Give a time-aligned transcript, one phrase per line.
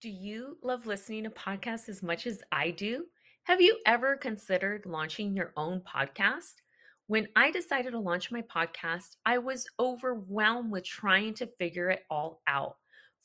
[0.00, 3.04] Do you love listening to podcasts as much as I do?
[3.42, 6.54] Have you ever considered launching your own podcast?
[7.06, 12.04] When I decided to launch my podcast, I was overwhelmed with trying to figure it
[12.08, 12.76] all out.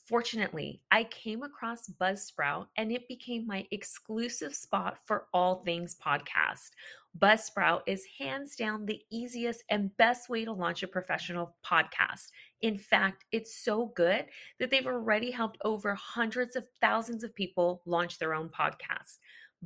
[0.05, 6.71] Fortunately, I came across Buzzsprout and it became my exclusive spot for all things podcast.
[7.17, 12.27] Buzzsprout is hands down the easiest and best way to launch a professional podcast.
[12.61, 14.25] In fact, it's so good
[14.59, 19.17] that they've already helped over hundreds of thousands of people launch their own podcasts.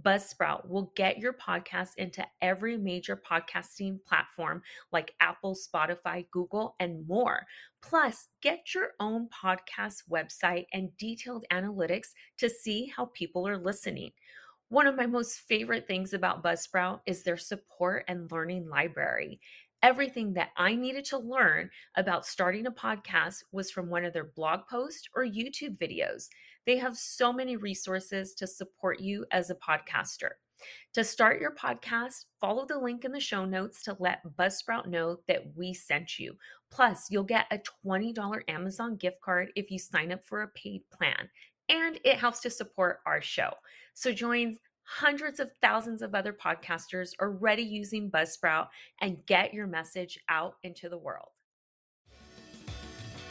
[0.02, 4.62] Buzzsprout will get your podcast into every major podcasting platform
[4.92, 7.46] like Apple, Spotify, Google, and more.
[7.82, 14.12] Plus, get your own podcast website and detailed analytics to see how people are listening.
[14.70, 19.40] One of my most favorite things about Buzzsprout is their support and learning library.
[19.82, 24.32] Everything that I needed to learn about starting a podcast was from one of their
[24.36, 26.28] blog posts or YouTube videos.
[26.66, 30.32] They have so many resources to support you as a podcaster.
[30.94, 35.20] To start your podcast, follow the link in the show notes to let Buzzsprout know
[35.28, 36.36] that we sent you.
[36.72, 40.82] Plus, you'll get a $20 Amazon gift card if you sign up for a paid
[40.92, 41.30] plan.
[41.70, 43.52] And it helps to support our show.
[43.94, 44.58] So join
[44.90, 50.90] hundreds of thousands of other podcasters already using Buzzsprout and get your message out into
[50.90, 51.30] the world.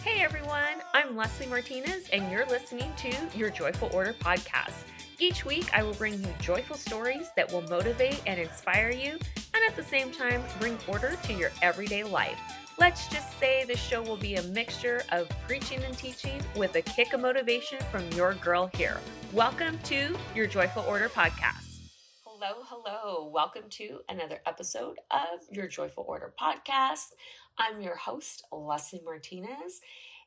[0.04, 4.84] Hey everyone, I'm Leslie Martinez, and you're listening to your Joyful Order podcast.
[5.18, 9.18] Each week, I will bring you joyful stories that will motivate and inspire you,
[9.52, 12.38] and at the same time, bring order to your everyday life.
[12.78, 16.82] Let's just say the show will be a mixture of preaching and teaching with a
[16.82, 19.00] kick of motivation from your girl here.
[19.32, 21.80] Welcome to your Joyful Order podcast.
[22.24, 23.28] Hello, hello.
[23.34, 27.14] Welcome to another episode of your Joyful Order podcast.
[27.58, 29.80] I'm your host, Leslie Martinez,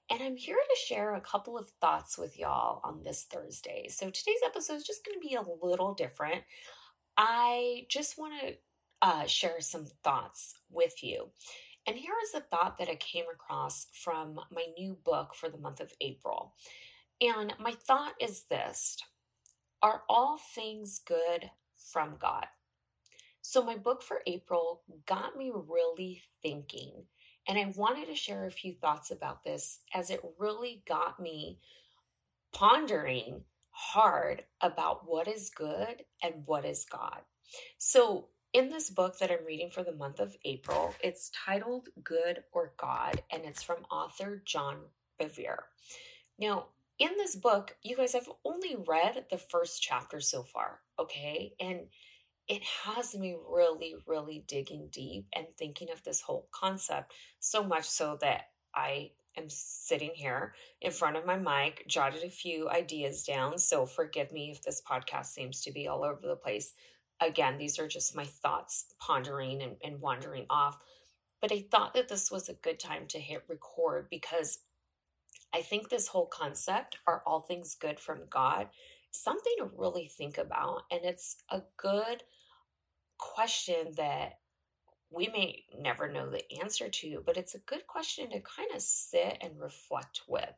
[0.10, 3.88] and I'm here to share a couple of thoughts with y'all on this Thursday.
[3.88, 6.42] So today's episode is just going to be a little different.
[7.16, 8.56] I just want to
[9.02, 11.30] uh, share some thoughts with you.
[11.88, 15.58] And here is a thought that I came across from my new book for the
[15.58, 16.54] month of April.
[17.20, 18.98] And my thought is this
[19.82, 22.48] Are all things good from God?
[23.42, 27.06] So, my book for April got me really thinking.
[27.48, 31.60] And I wanted to share a few thoughts about this as it really got me
[32.54, 33.42] pondering
[33.72, 37.22] hard about what is good and what is God.
[37.78, 42.44] So, in this book that I'm reading for the month of April, it's titled Good
[42.52, 44.78] or God, and it's from author John
[45.20, 45.64] Bevere.
[46.38, 46.68] Now,
[47.00, 51.54] in this book, you guys have only read the first chapter so far, okay?
[51.60, 51.88] And
[52.48, 57.86] it has me really, really digging deep and thinking of this whole concept so much
[57.86, 63.24] so that I am sitting here in front of my mic, jotted a few ideas
[63.24, 63.58] down.
[63.58, 66.74] So forgive me if this podcast seems to be all over the place
[67.22, 70.78] again, these are just my thoughts pondering and, and wandering off.
[71.40, 74.60] But I thought that this was a good time to hit record because
[75.54, 78.70] I think this whole concept, are all things good from God,
[79.12, 80.84] something to really think about.
[80.92, 82.24] And it's a good
[83.18, 84.40] question that
[85.10, 88.82] we may never know the answer to, but it's a good question to kind of
[88.82, 90.54] sit and reflect with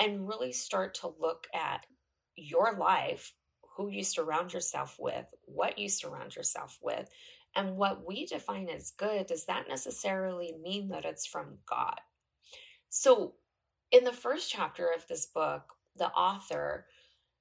[0.00, 1.86] and really start to look at
[2.34, 3.32] your life
[3.76, 7.08] who you surround yourself with, what you surround yourself with,
[7.54, 12.00] and what we define as good, does that necessarily mean that it's from God?
[12.88, 13.34] So,
[13.90, 15.62] in the first chapter of this book,
[15.96, 16.86] the author,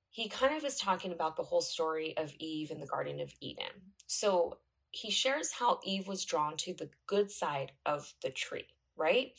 [0.10, 3.34] he kind of is talking about the whole story of Eve in the Garden of
[3.40, 3.72] Eden.
[4.08, 4.58] So,
[4.92, 9.32] he shares how Eve was drawn to the good side of the tree, right?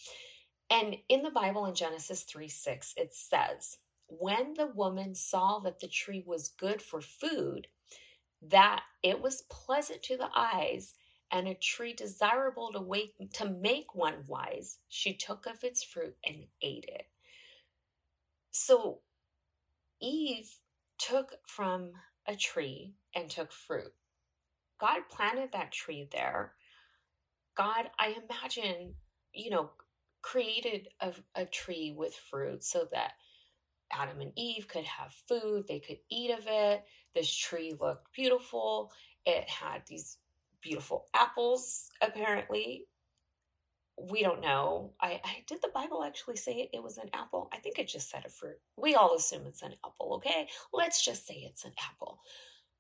[0.70, 3.76] And in the Bible in Genesis 3 6, it says,
[4.19, 7.69] when the woman saw that the tree was good for food,
[8.41, 10.95] that it was pleasant to the eyes,
[11.31, 16.15] and a tree desirable to wake to make one wise, she took of its fruit
[16.25, 17.06] and ate it.
[18.50, 19.00] So
[20.00, 20.59] Eve
[20.99, 21.93] took from
[22.26, 23.93] a tree and took fruit.
[24.79, 26.55] God planted that tree there.
[27.56, 28.94] God, I imagine,
[29.32, 29.70] you know,
[30.23, 33.12] created a, a tree with fruit so that
[33.93, 36.85] Adam and Eve could have food, they could eat of it.
[37.15, 38.91] This tree looked beautiful.
[39.25, 40.19] It had these
[40.61, 42.87] beautiful apples, apparently.
[44.11, 44.94] We don't know.
[45.00, 47.50] I, I did the Bible actually say it was an apple?
[47.53, 48.56] I think it just said a fruit.
[48.77, 50.49] We all assume it's an apple, okay?
[50.73, 52.21] Let's just say it's an apple.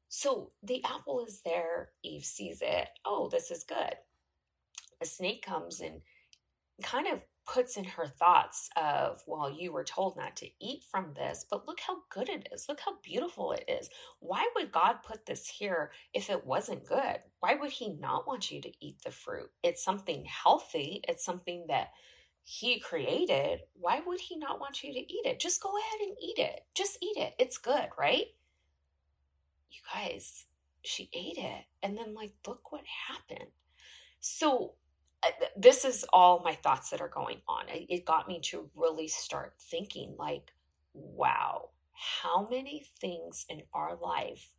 [0.08, 1.90] So the apple is there.
[2.02, 2.88] Eve sees it.
[3.04, 3.94] Oh, this is good.
[5.00, 6.00] A snake comes and
[6.82, 11.12] kind of puts in her thoughts of, well, you were told not to eat from
[11.14, 12.66] this, but look how good it is.
[12.68, 13.90] Look how beautiful it is.
[14.20, 17.18] Why would God put this here if it wasn't good?
[17.40, 19.50] Why would He not want you to eat the fruit?
[19.62, 21.88] It's something healthy, it's something that
[22.44, 23.60] He created.
[23.74, 25.40] Why would He not want you to eat it?
[25.40, 26.60] Just go ahead and eat it.
[26.74, 27.34] Just eat it.
[27.38, 28.26] It's good, right?
[29.70, 30.46] You guys,
[30.82, 31.64] she ate it.
[31.82, 33.50] And then, like, look what happened.
[34.20, 34.74] So,
[35.56, 37.64] this is all my thoughts that are going on.
[37.68, 40.52] It got me to really start thinking, like,
[40.94, 44.50] wow, how many things in our life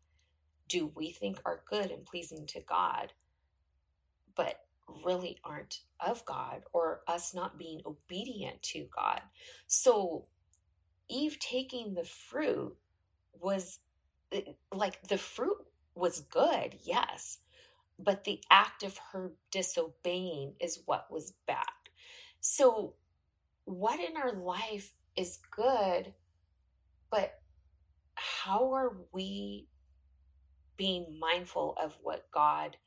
[0.69, 3.13] do we think are good and pleasing to God,
[4.35, 4.61] but
[5.05, 9.21] really aren't of God or us not being obedient to God?
[9.67, 10.27] So,
[11.09, 12.75] Eve taking the fruit
[13.33, 13.79] was
[14.31, 14.41] eh,
[14.73, 15.57] like the fruit
[15.95, 17.39] was good, yes,
[18.03, 21.65] but the act of her disobeying is what was bad.
[22.41, 22.95] So,
[23.65, 26.13] what in our life is good,
[27.09, 27.39] but
[28.15, 29.67] how are we
[30.75, 32.77] being mindful of what God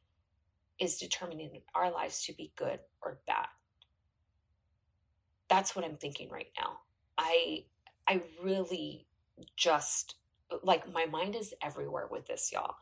[0.79, 3.47] is determining in our lives to be good or bad?
[5.49, 6.81] That's what I'm thinking right now.
[7.17, 7.65] I
[8.07, 9.07] I really
[9.57, 10.17] just
[10.63, 12.75] like my mind is everywhere with this, y'all.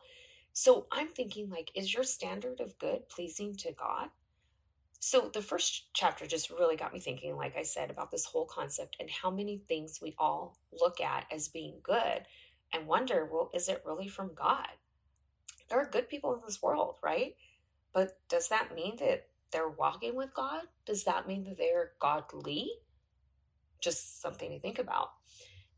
[0.57, 4.07] So I'm thinking, like, is your standard of good pleasing to God?
[5.01, 8.45] So the first chapter just really got me thinking, like I said, about this whole
[8.45, 12.21] concept and how many things we all look at as being good
[12.73, 14.69] and wonder, well, is it really from God?
[15.69, 17.35] There are good people in this world, right?
[17.91, 20.61] But does that mean that they're walking with God?
[20.85, 22.69] Does that mean that they're godly?
[23.81, 25.09] Just something to think about.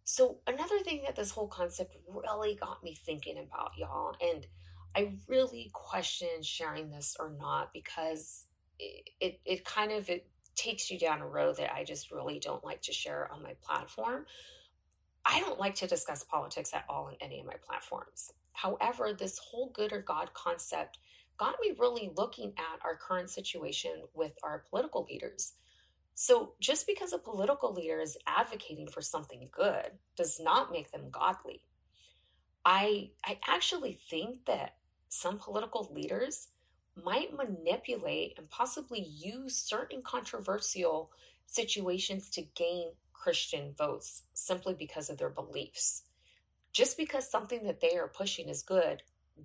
[0.10, 4.48] So, another thing that this whole concept really got me thinking about, y'all, and
[4.96, 8.46] I really question sharing this or not because
[8.80, 10.26] it, it, it kind of it
[10.56, 13.56] takes you down a road that I just really don't like to share on my
[13.62, 14.26] platform.
[15.26, 18.32] I don't like to discuss politics at all in any of my platforms.
[18.54, 21.00] However, this whole good or God concept
[21.38, 25.52] got me really looking at our current situation with our political leaders.
[26.20, 31.12] So, just because a political leader is advocating for something good does not make them
[31.12, 31.62] godly.
[32.66, 34.78] I I actually think that
[35.10, 36.48] some political leaders
[36.96, 41.12] might manipulate and possibly use certain controversial
[41.46, 46.02] situations to gain Christian votes simply because of their beliefs.
[46.74, 49.04] Just because something that they are pushing is good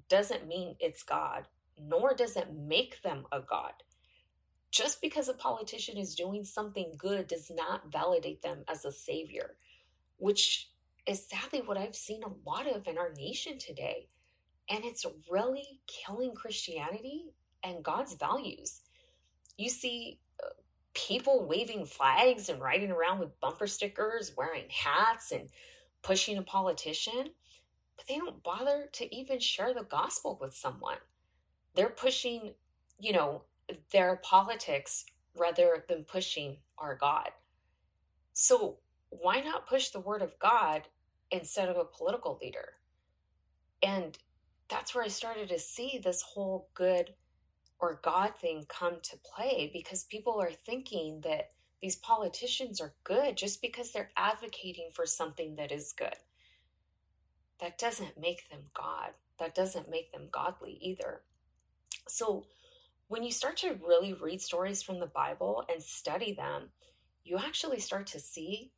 [0.09, 1.49] doesn't mean it's God,
[1.79, 3.75] nor does it make them a God.
[4.73, 9.55] Just because a politician is doing something good does not validate them as a savior,
[10.17, 10.71] which
[11.07, 14.09] is sadly what I've seen a lot of in our nation today.
[14.71, 18.81] And it's really killing Christianity and God's values.
[19.59, 20.49] You see uh,
[20.95, 25.51] people waving flags and riding around with bumper stickers, wearing hats, and
[26.01, 27.31] pushing a politician,
[27.97, 30.97] but they don't bother to even share the gospel with someone.
[31.75, 32.55] They're pushing,
[32.99, 33.43] you know,
[33.93, 35.05] their politics
[35.37, 37.31] rather than pushing our God.
[38.33, 38.79] So,
[39.11, 40.89] why not push the word of God
[41.31, 42.75] instead of a political leader?
[43.83, 44.17] And
[44.69, 47.15] that's where I started to see this whole good
[47.79, 51.51] or God thing come to play because people are thinking that
[51.83, 56.17] these politicians are good just because they're advocating for something that is good.
[57.61, 59.11] That doesn't make them God.
[59.39, 61.23] That doesn't make them godly either.
[62.09, 62.47] So,
[63.13, 66.71] when you start to really read stories from the Bible and study them,
[67.25, 68.73] you actually start to see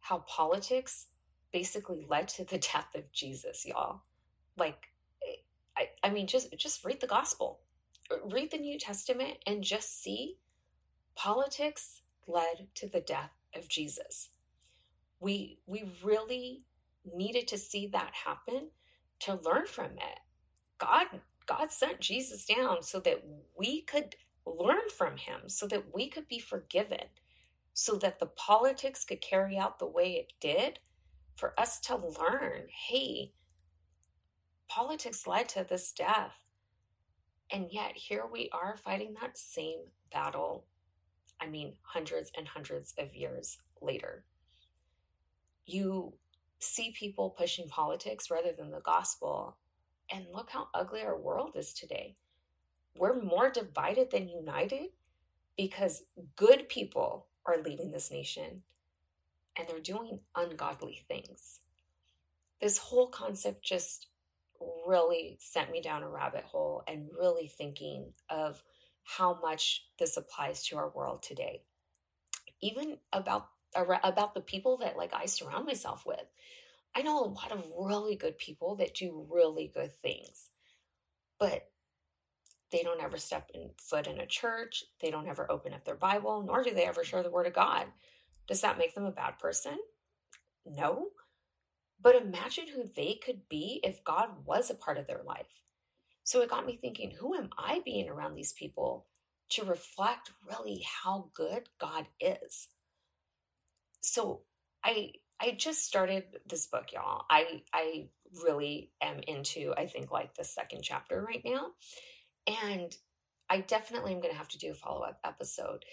[0.00, 1.08] how politics
[1.52, 4.00] basically led to the death of Jesus, y'all.
[4.56, 4.86] Like,
[5.76, 7.60] I, I mean, just just read the gospel,
[8.32, 10.38] read the New Testament, and just see
[11.14, 14.30] politics led to the death of Jesus.
[15.20, 16.64] We we really
[17.04, 18.70] needed to see that happen
[19.20, 20.20] to learn from it.
[20.78, 21.08] God
[21.46, 23.22] God sent Jesus down so that
[23.58, 27.06] we could learn from him, so that we could be forgiven,
[27.72, 30.78] so that the politics could carry out the way it did,
[31.36, 33.32] for us to learn, hey,
[34.68, 36.32] politics led to this death.
[37.52, 39.78] And yet, here we are fighting that same
[40.12, 40.66] battle.
[41.40, 44.24] I mean, hundreds and hundreds of years later.
[45.66, 46.14] You
[46.58, 49.58] see people pushing politics rather than the gospel.
[50.10, 52.16] And look how ugly our world is today.
[52.96, 54.90] We're more divided than united
[55.56, 56.04] because
[56.36, 58.62] good people are leading this nation
[59.58, 61.60] and they're doing ungodly things.
[62.60, 64.08] This whole concept just
[64.86, 68.62] really sent me down a rabbit hole and really thinking of
[69.02, 71.62] how much this applies to our world today.
[72.60, 76.24] even about about the people that like I surround myself with.
[76.96, 80.48] I know a lot of really good people that do really good things,
[81.38, 81.68] but
[82.72, 84.82] they don't ever step in foot in a church.
[85.02, 87.52] They don't ever open up their Bible, nor do they ever share the word of
[87.52, 87.84] God.
[88.48, 89.76] Does that make them a bad person?
[90.64, 91.08] No.
[92.00, 95.60] But imagine who they could be if God was a part of their life.
[96.24, 99.06] So it got me thinking, who am I being around these people
[99.50, 102.68] to reflect really how good God is?
[104.00, 104.42] So
[104.82, 107.24] I I just started this book, y'all.
[107.30, 108.08] I I
[108.44, 111.68] really am into I think like the second chapter right now.
[112.46, 112.96] And
[113.48, 115.84] I definitely am going to have to do a follow-up episode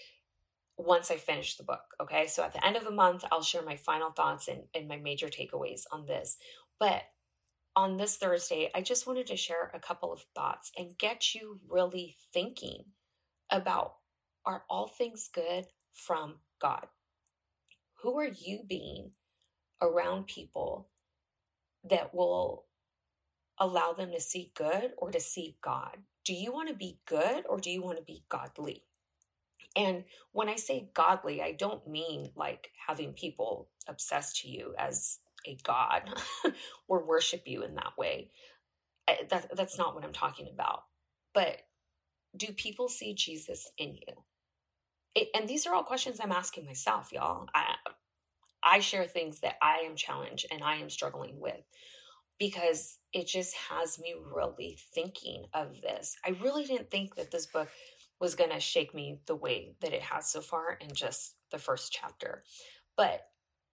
[0.76, 1.82] once I finish the book.
[2.00, 2.26] Okay.
[2.26, 4.96] So at the end of the month, I'll share my final thoughts and, and my
[4.96, 6.36] major takeaways on this.
[6.80, 7.02] But
[7.76, 11.60] on this Thursday, I just wanted to share a couple of thoughts and get you
[11.68, 12.84] really thinking
[13.50, 13.94] about
[14.46, 16.86] are all things good from God?
[18.02, 19.12] Who are you being
[19.80, 20.88] around people
[21.88, 22.64] that will
[23.58, 25.98] allow them to see good or to see God?
[26.24, 28.84] Do you want to be good or do you want to be godly?
[29.76, 35.18] And when I say godly, I don't mean like having people obsessed to you as
[35.46, 36.10] a god
[36.88, 38.30] or worship you in that way.
[39.28, 40.84] That, that's not what I'm talking about.
[41.34, 41.58] But
[42.36, 44.24] do people see Jesus in you?
[45.14, 47.48] It, and these are all questions I'm asking myself, y'all.
[47.54, 47.74] I,
[48.64, 51.62] I share things that I am challenged and I am struggling with
[52.38, 56.16] because it just has me really thinking of this.
[56.24, 57.68] I really didn't think that this book
[58.20, 61.58] was going to shake me the way that it has so far in just the
[61.58, 62.42] first chapter.
[62.96, 63.20] But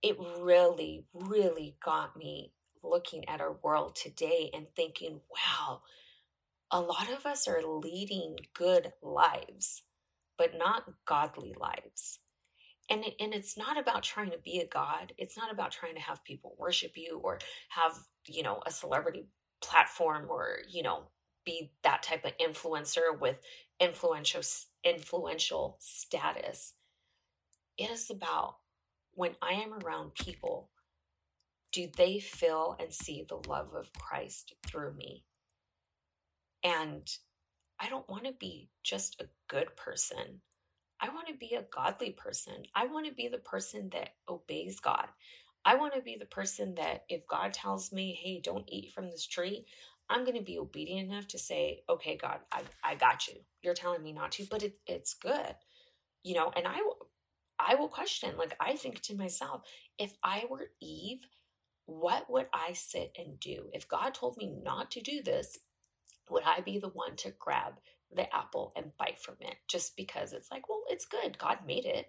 [0.02, 5.82] it really, really got me looking at our world today and thinking, wow,
[6.72, 9.84] a lot of us are leading good lives,
[10.38, 12.20] but not godly lives.
[12.92, 15.14] And, it, and it's not about trying to be a god.
[15.18, 19.28] It's not about trying to have people worship you or have, you know, a celebrity
[19.64, 21.06] platform or, you know,
[21.46, 23.40] be that type of influencer with
[23.80, 24.42] influential
[24.84, 26.74] influential status.
[27.78, 28.58] It is about
[29.14, 30.70] when I am around people,
[31.72, 35.24] do they feel and see the love of Christ through me?
[36.64, 37.08] And
[37.80, 40.42] I don't want to be just a good person.
[41.02, 42.64] I want to be a godly person.
[42.76, 45.08] I want to be the person that obeys God.
[45.66, 49.10] I want to be the person that if God tells me, hey, don't eat from
[49.10, 49.66] this tree,
[50.10, 53.36] I'm going to be obedient enough to say, okay, God, I, I got you.
[53.62, 55.56] You're telling me not to, but it, it's good.
[56.24, 56.80] You know, and I,
[57.60, 59.62] I will question, like, I think to myself,
[59.98, 61.26] if I were Eve,
[61.86, 63.70] what would I sit and do?
[63.74, 65.60] If God told me not to do this,
[66.30, 67.74] would I be the one to grab
[68.16, 71.38] the apple and bite from it just because it's like, well, it's good.
[71.38, 72.08] God made it.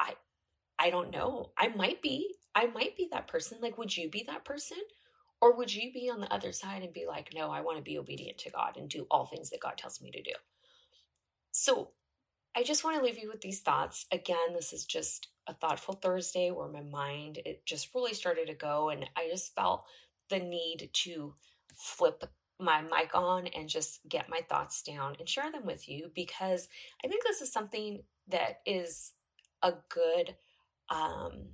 [0.00, 0.14] I
[0.78, 1.52] I don't know.
[1.58, 2.36] I might be.
[2.54, 3.58] I might be that person.
[3.62, 4.78] Like, would you be that person?
[5.40, 7.82] Or would you be on the other side and be like, no, I want to
[7.84, 10.32] be obedient to God and do all things that God tells me to do?
[11.52, 11.90] So
[12.56, 14.06] I just want to leave you with these thoughts.
[14.12, 18.54] Again, this is just a thoughtful Thursday where my mind it just really started to
[18.54, 19.86] go and I just felt
[20.30, 21.34] the need to
[21.74, 22.24] flip
[22.58, 26.68] my mic on and just get my thoughts down and share them with you because
[27.04, 29.12] I think this is something that is
[29.62, 30.36] a good
[30.88, 31.50] um,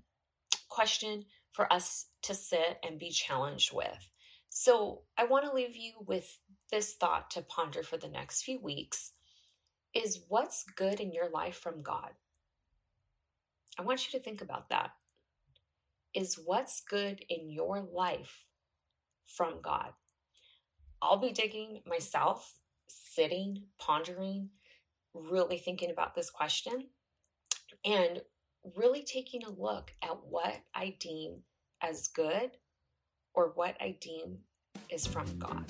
[0.68, 4.08] question for us to sit and be challenged with.
[4.48, 6.38] So, I want to leave you with
[6.70, 9.12] this thought to ponder for the next few weeks
[9.94, 12.10] is what's good in your life from God?
[13.78, 14.90] I want you to think about that.
[16.14, 18.46] Is what's good in your life
[19.26, 19.92] from God?
[21.02, 22.54] I'll be digging myself,
[22.86, 24.50] sitting, pondering,
[25.12, 26.86] really thinking about this question,
[27.84, 28.22] and
[28.76, 31.40] really taking a look at what I deem
[31.82, 32.52] as good
[33.34, 34.38] or what I deem
[34.92, 35.64] is from God.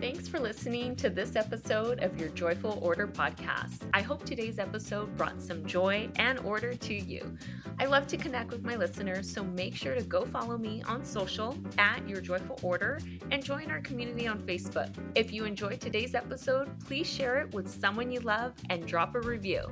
[0.00, 3.88] Thanks for listening to this episode of your Joyful Order podcast.
[3.94, 7.38] I hope today's episode brought some joy and order to you.
[7.78, 11.04] I love to connect with my listeners, so make sure to go follow me on
[11.04, 14.92] social at Your Joyful Order and join our community on Facebook.
[15.14, 19.20] If you enjoyed today's episode, please share it with someone you love and drop a
[19.20, 19.62] review.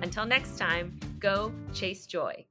[0.00, 2.46] Until next time, go chase joy.